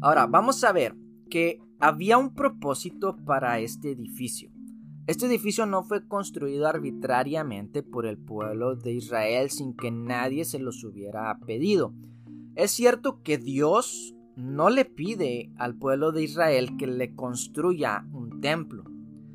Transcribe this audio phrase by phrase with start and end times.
[0.00, 0.94] Ahora, vamos a ver
[1.30, 4.50] que había un propósito para este edificio.
[5.06, 10.58] Este edificio no fue construido arbitrariamente por el pueblo de Israel sin que nadie se
[10.58, 11.94] los hubiera pedido.
[12.54, 18.40] Es cierto que Dios no le pide al pueblo de Israel que le construya un
[18.40, 18.84] templo,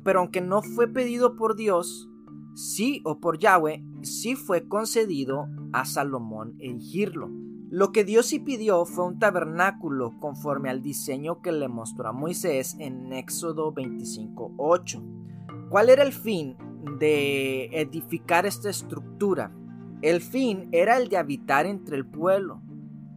[0.04, 2.08] pero aunque no fue pedido por Dios,
[2.54, 7.30] sí o por Yahweh, sí fue concedido a Salomón erigirlo.
[7.70, 12.12] Lo que Dios sí pidió fue un tabernáculo conforme al diseño que le mostró a
[12.12, 15.68] Moisés en Éxodo 25.8.
[15.68, 16.56] ¿Cuál era el fin
[16.98, 19.54] de edificar esta estructura?
[20.02, 22.60] El fin era el de habitar entre el pueblo.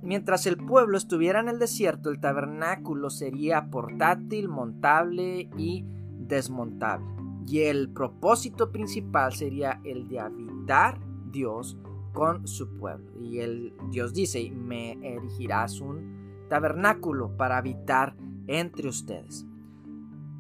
[0.04, 5.86] Mientras el pueblo estuviera en el desierto, el tabernáculo sería portátil, montable y
[6.20, 7.06] desmontable.
[7.48, 11.00] Y el propósito principal sería el de habitar
[11.32, 11.78] Dios
[12.12, 13.12] con su pueblo.
[13.22, 18.18] Y el Dios dice, me erigirás un tabernáculo para habitar
[18.48, 19.46] entre ustedes.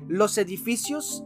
[0.09, 1.23] Los edificios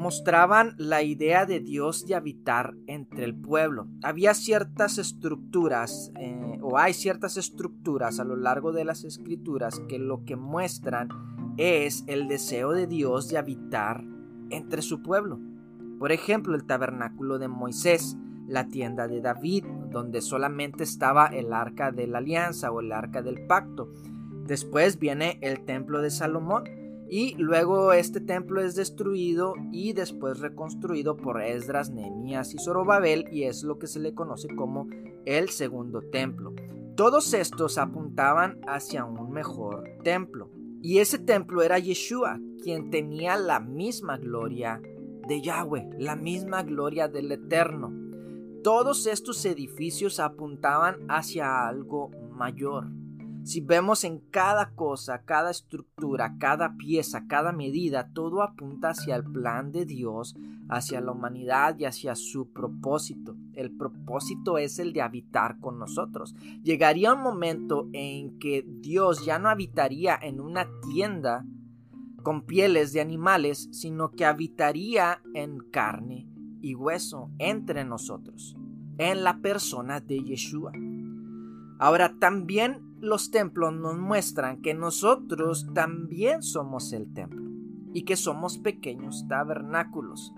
[0.00, 3.86] mostraban la idea de Dios de habitar entre el pueblo.
[4.02, 9.98] Había ciertas estructuras, eh, o hay ciertas estructuras a lo largo de las escrituras que
[9.98, 11.10] lo que muestran
[11.58, 14.02] es el deseo de Dios de habitar
[14.48, 15.38] entre su pueblo.
[15.98, 18.16] Por ejemplo, el tabernáculo de Moisés
[18.48, 23.22] la tienda de David, donde solamente estaba el arca de la alianza o el arca
[23.22, 23.92] del pacto.
[24.44, 26.64] Después viene el templo de Salomón
[27.10, 33.42] y luego este templo es destruido y después reconstruido por Esdras, Nehemías y Zorobabel y
[33.42, 34.86] es lo que se le conoce como
[35.24, 36.54] el segundo templo.
[36.94, 40.50] Todos estos apuntaban hacia un mejor templo.
[40.82, 44.80] Y ese templo era Yeshua, quien tenía la misma gloria
[45.26, 47.92] de Yahweh, la misma gloria del Eterno.
[48.62, 52.86] Todos estos edificios apuntaban hacia algo mayor.
[53.42, 59.24] Si vemos en cada cosa, cada estructura, cada pieza, cada medida, todo apunta hacia el
[59.24, 60.36] plan de Dios,
[60.68, 63.36] hacia la humanidad y hacia su propósito.
[63.54, 66.34] El propósito es el de habitar con nosotros.
[66.62, 71.44] Llegaría un momento en que Dios ya no habitaría en una tienda
[72.22, 76.28] con pieles de animales, sino que habitaría en carne
[76.60, 78.56] y hueso entre nosotros,
[78.98, 80.72] en la persona de Yeshua.
[81.78, 87.50] Ahora también los templos nos muestran que nosotros también somos el templo
[87.92, 90.34] y que somos pequeños tabernáculos.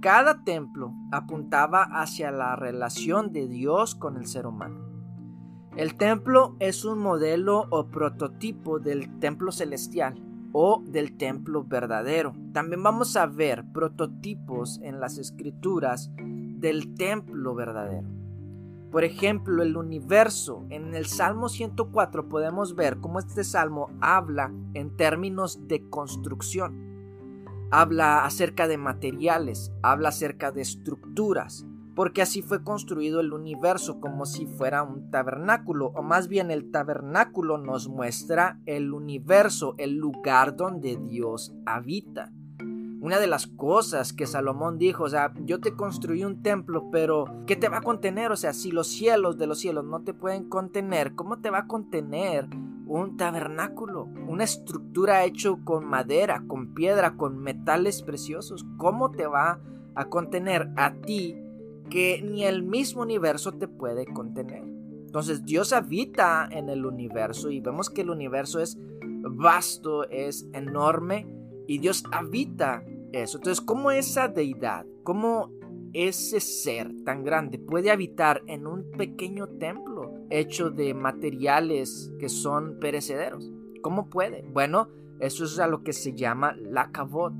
[0.00, 4.80] Cada templo apuntaba hacia la relación de Dios con el ser humano.
[5.76, 10.20] El templo es un modelo o prototipo del templo celestial
[10.52, 12.34] o del templo verdadero.
[12.52, 18.21] También vamos a ver prototipos en las escrituras del templo verdadero.
[18.92, 20.66] Por ejemplo, el universo.
[20.68, 26.92] En el Salmo 104 podemos ver cómo este salmo habla en términos de construcción.
[27.70, 31.66] Habla acerca de materiales, habla acerca de estructuras,
[31.96, 36.70] porque así fue construido el universo como si fuera un tabernáculo, o más bien el
[36.70, 42.30] tabernáculo nos muestra el universo, el lugar donde Dios habita.
[43.02, 47.24] Una de las cosas que Salomón dijo, o sea, yo te construí un templo, pero
[47.46, 48.32] ¿qué te va a contener?
[48.32, 51.58] O sea, si los cielos de los cielos no te pueden contener, ¿cómo te va
[51.58, 52.48] a contener
[52.86, 54.04] un tabernáculo?
[54.28, 58.64] Una estructura hecho con madera, con piedra, con metales preciosos.
[58.78, 59.60] ¿Cómo te va
[59.94, 61.36] a contener a ti
[61.92, 64.62] que ni el mismo universo te puede contener.
[65.04, 71.26] Entonces Dios habita en el universo y vemos que el universo es vasto, es enorme
[71.66, 73.38] y Dios habita eso.
[73.38, 75.50] Entonces, ¿cómo esa deidad, cómo
[75.92, 82.78] ese ser tan grande puede habitar en un pequeño templo hecho de materiales que son
[82.80, 83.50] perecederos?
[83.82, 84.42] ¿Cómo puede?
[84.52, 84.88] Bueno,
[85.20, 87.32] eso es a lo que se llama la kavod.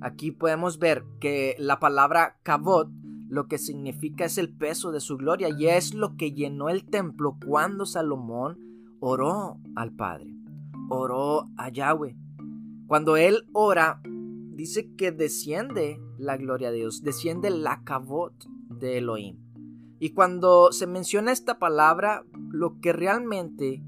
[0.00, 2.88] Aquí podemos ver que la palabra kavod
[3.32, 6.84] lo que significa es el peso de su gloria y es lo que llenó el
[6.84, 8.58] templo cuando Salomón
[9.00, 10.34] oró al Padre,
[10.90, 12.14] oró a Yahweh.
[12.86, 14.02] Cuando él ora,
[14.54, 18.32] dice que desciende la gloria de Dios, desciende la kavod
[18.68, 19.38] de Elohim.
[19.98, 23.82] Y cuando se menciona esta palabra, lo que realmente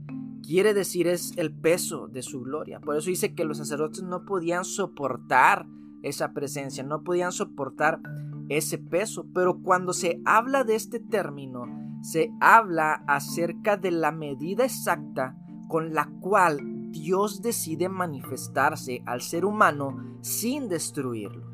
[0.47, 2.81] quiere decir es el peso de su gloria.
[2.81, 5.67] Por eso dice que los sacerdotes no podían soportar
[6.03, 8.01] esa presencia, no podían soportar
[8.49, 9.27] ese peso.
[9.35, 11.67] Pero cuando se habla de este término,
[12.03, 15.37] se habla acerca de la medida exacta
[15.69, 16.61] con la cual
[16.95, 21.53] Dios decide manifestarse al ser humano sin destruirlo.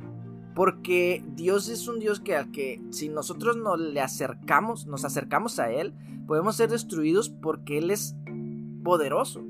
[0.54, 5.70] Porque Dios es un Dios que que si nosotros nos le acercamos, nos acercamos a
[5.70, 5.94] Él,
[6.26, 8.14] podemos ser destruidos porque Él es
[8.84, 9.42] poderoso.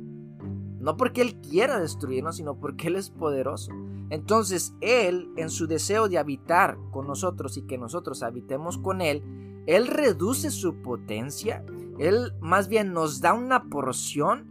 [0.79, 3.73] No porque Él quiera destruirnos, sino porque Él es poderoso.
[4.11, 9.25] Entonces Él, en su deseo de habitar con nosotros y que nosotros habitemos con Él,
[9.67, 11.65] Él reduce su potencia,
[11.99, 14.50] Él más bien nos da una porción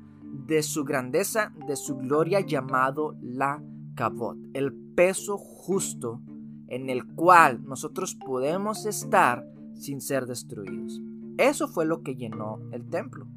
[0.49, 3.63] de su grandeza, de su gloria llamado la
[3.95, 6.21] cabot, el peso justo
[6.67, 10.99] en el cual nosotros podemos estar sin ser destruidos.
[11.37, 13.27] Eso fue lo que llenó el templo.